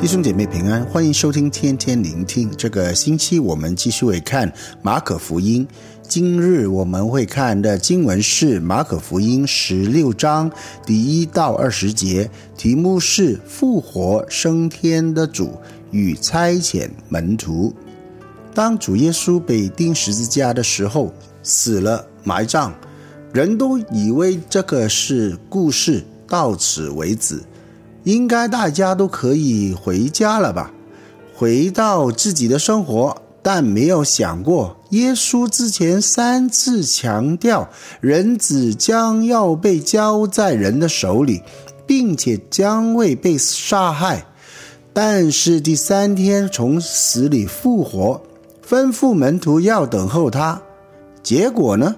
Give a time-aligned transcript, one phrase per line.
[0.00, 2.50] 弟兄姐妹平安，欢迎收听天天聆听。
[2.56, 4.50] 这个星期我们继续会看
[4.80, 5.68] 马可福音。
[6.08, 10.50] 今日我们会看的经文是马可福音十六章
[10.86, 15.52] 第一到二十节，题目是复活升天的主
[15.90, 17.74] 与差遣门徒。
[18.54, 21.12] 当主耶稣被钉十字架的时候，
[21.42, 22.72] 死了埋葬，
[23.34, 27.42] 人都以为这个是故事，到此为止。
[28.04, 30.72] 应该大家都可以回家了吧，
[31.34, 37.68] 回到自己的生活，但没有想过，耶稣之前三次强调，
[38.00, 41.42] 人子将要被交在人的手里，
[41.86, 44.26] 并且将会被杀害，
[44.92, 48.22] 但是第三天从死里复活，
[48.66, 50.60] 吩咐门徒要等候他。
[51.22, 51.96] 结果呢，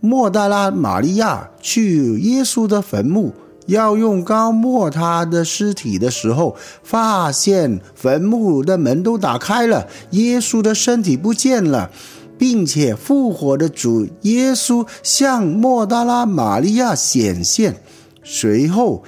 [0.00, 3.32] 莫大拉玛利亚去耶稣的坟墓。
[3.70, 11.90] 要用膏抹他的尸体的时候，发现坟墓的门都打开了，耶稣的身体不见了，
[12.38, 17.82] 并且复活的主耶稣向莫大拉玛利亚显现。
[18.22, 19.02] 随后，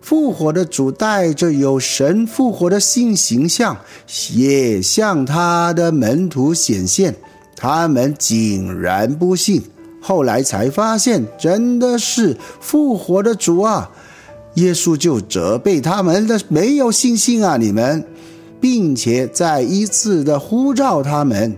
[0.00, 3.76] 复活的主带着有神复活的新形象，
[4.32, 7.14] 也向他的门徒显现，
[7.56, 9.62] 他们竟然不信。
[10.00, 13.90] 后来才发现，真的是复活的主啊！
[14.60, 18.04] 耶稣就责备他们的没有信心啊，你们，
[18.60, 21.56] 并且再一次的呼召他们，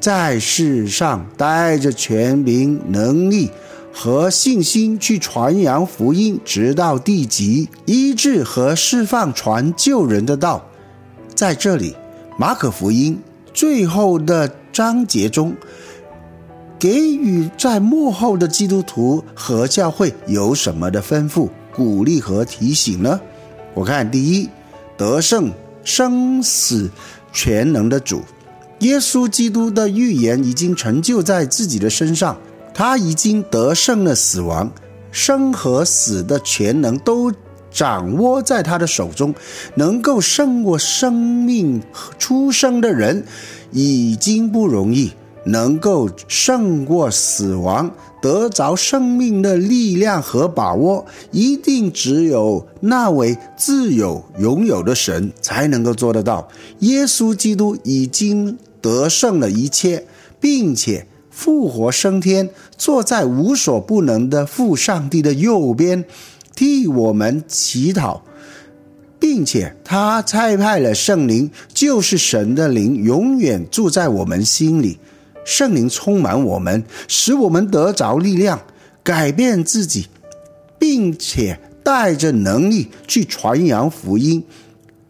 [0.00, 3.50] 在世上带着权柄、能力
[3.92, 10.64] 和信心去传扬福音，直到地极，医治和释放传救人的道。
[11.34, 11.94] 在这里，
[12.38, 13.18] 马可福音
[13.52, 15.54] 最后的章节中。
[16.78, 23.20] 给予在幕后的基督徒和教会有什么的吩咐、鼓励和提醒呢？
[23.74, 24.48] 我看第一，
[24.96, 25.52] 得胜
[25.84, 26.90] 生死
[27.32, 28.22] 全能的主，
[28.80, 32.36] 耶稣基督的预言已经成就在自己的身上，
[32.74, 34.70] 他已经得胜了死亡，
[35.12, 37.32] 生和死的全能都
[37.70, 39.34] 掌握在他的手中，
[39.76, 41.80] 能够胜过生命
[42.18, 43.24] 出生的人
[43.70, 45.12] 已经不容易。
[45.44, 47.90] 能够胜过死亡，
[48.20, 56.48] 得着生命的力量和把握，一定只有那位自有拥有的神才能够做得到。
[56.80, 60.06] 耶稣基督已经得胜了一切，
[60.38, 66.04] 并且复活升天，坐在无所不能的父上帝的右边，
[66.54, 68.20] 替我们祈祷。
[69.18, 74.98] 并且他差派了圣灵，就是神的灵，永远住在我们心里。
[75.44, 78.60] 圣灵充满我们，使我们得着力量，
[79.02, 80.08] 改变自己，
[80.78, 84.44] 并且带着能力去传扬福音，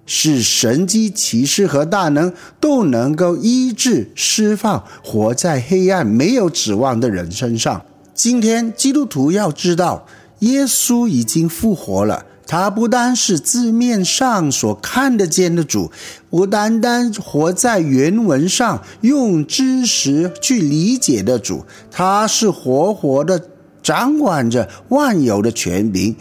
[0.06, 7.84] 使神迹奇事和大能都能够医治、释放活在黑暗没有指望的人身上。
[8.14, 10.06] 今天基督徒要知道，
[10.40, 12.26] 耶稣已经复活了。
[12.50, 15.92] 他不单是字面上所看得见的主，
[16.28, 23.40] 不单单活在原文上用知识去理解的主，他是活活的
[23.84, 26.16] 掌管着万有的权柄，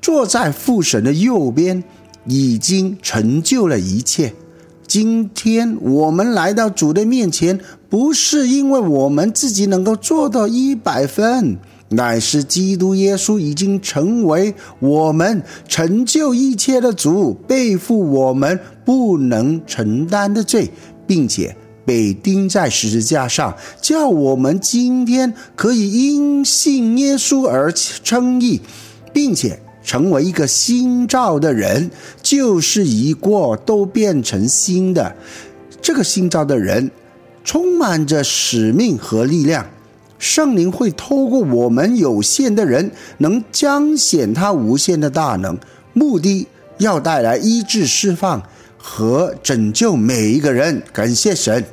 [0.00, 1.82] 坐在父神的右边，
[2.26, 4.34] 已经成就了一切。
[4.86, 7.58] 今天我们来到主的面前，
[7.90, 11.58] 不是因为我们自己能够做到一百分。
[11.90, 20.70] 乃是基督耶稣已经成为我们成就一切的主，背负我们不能承担的罪，
[21.06, 28.60] 并且被钉在十字架上，叫我们今天可以因信耶稣而称义，
[29.12, 31.88] 并且成为一个新造的人，
[32.20, 35.14] 就是一过，都变成新的。
[35.80, 36.90] 这个新造的人
[37.44, 39.64] 充满着使命和力量。
[40.18, 45.58] 圣灵会透过我们有限的人，能彰显他无限的大能，
[45.92, 46.46] 目的
[46.78, 48.42] 要带来医治、释放
[48.76, 50.82] 和拯救每一个人。
[50.92, 51.64] 感谢神！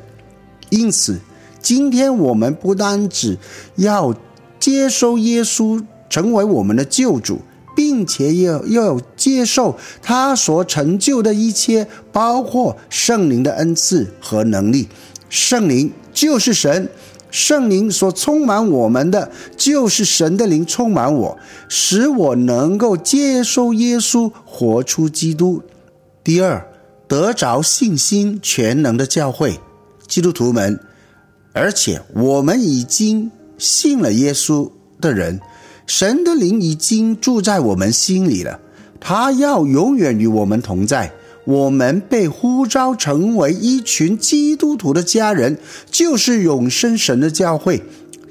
[0.69, 1.19] 因此，
[1.61, 3.37] 今天我们不单只
[3.75, 4.13] 要
[4.59, 7.41] 接受耶稣成为我们的救主，
[7.75, 14.87] 并且要要接受他所成就的一切，包括圣灵的恩赐和能力。
[15.29, 16.89] 圣灵就是神。
[17.33, 21.35] 圣灵所充满我们的，就是神的灵充满我，
[21.67, 25.63] 使我能够接受耶稣，活出基督。
[26.23, 26.63] 第二，
[27.07, 29.59] 得着信心全能的教会，
[30.07, 30.79] 基督徒们，
[31.53, 34.69] 而且我们已经信了耶稣
[35.01, 35.41] 的人，
[35.87, 38.59] 神的灵已经住在我们心里了，
[38.99, 41.11] 他要永远与我们同在。
[41.45, 45.57] 我们被呼召成为一群基督徒的家人，
[45.91, 47.83] 就是永生神的教会。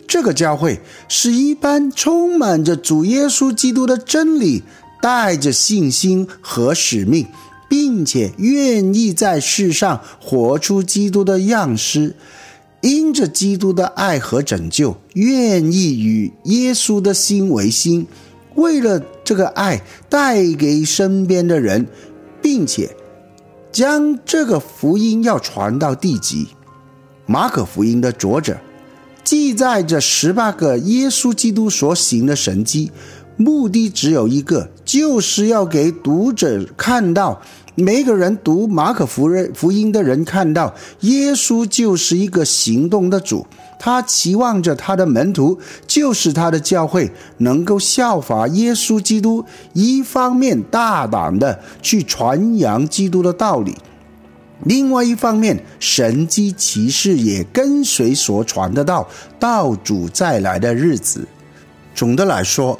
[0.07, 4.63] 这个教会是一般充满着主耶稣基督的真理，
[5.01, 7.27] 带着信心和使命，
[7.69, 12.15] 并且愿意在世上活出基督的样式，
[12.83, 18.07] 因着基督的爱和拯救，愿意与耶稣的心为心，
[18.55, 21.87] 为了这个爱带给身边的人，
[22.43, 22.95] 并且。
[23.73, 26.49] 将这个福音要传到地极。
[27.27, 28.59] 马可福音的作者
[29.25, 32.91] 记载着十八个耶稣基督所行的神迹，
[33.37, 37.41] 目的只有一个，就是要给读者看到，
[37.75, 43.47] 每个人读马可福音福音的人看到，耶稣就是一个行动的主。
[43.79, 53.75] 他期望着他的门徒，就是他的教会，能够效法耶稣基督，一方面大胆的去传扬基督的道理，
[54.65, 59.09] 另外一方面神迹奇事也跟随所传的道，
[59.41, 61.27] 道主再来的日子。
[61.95, 62.79] 总的来说，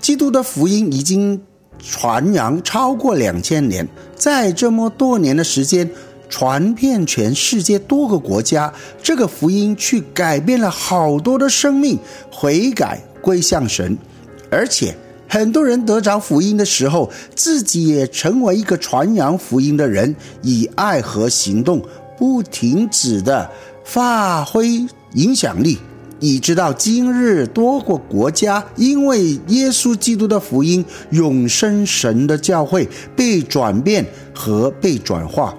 [0.00, 1.42] 基督的福音已经
[1.82, 5.90] 传扬超过两千年，在这么多年的时间。
[6.32, 8.72] 传遍全世界多个国家，
[9.02, 11.98] 这个福音去改变了好多的生命，
[12.30, 13.98] 悔改归向神，
[14.48, 14.96] 而且
[15.28, 21.82] 很多人得着福音的时候，自己也成为一个传扬福音的人，以爱和行动
[22.16, 23.50] 不停止的
[23.84, 25.80] 发挥影响力，
[26.20, 35.54] 以直到今日，多个国家因为耶稣基督的福音，永生神的教会被转变和被转化。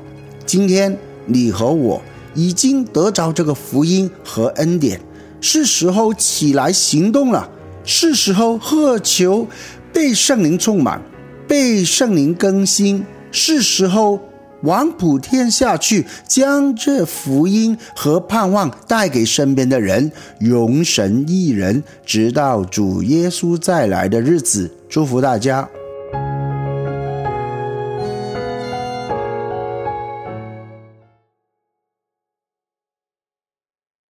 [0.46, 2.02] 今天你和我
[2.36, 5.02] 已经得着这个福音和恩典，
[5.42, 7.50] 是时候起来行动了，
[7.84, 9.48] 是时候渴求
[9.92, 11.02] 被圣灵充满，
[11.48, 14.20] 被圣灵更新，是时候
[14.64, 24.72] 往普天下去，将这福音和盼望带给身边的人，荣神一人，直到主耶稣再来的日子。
[24.90, 25.68] 祝福大家。